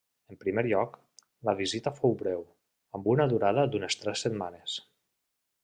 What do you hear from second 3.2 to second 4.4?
durada d'unes tres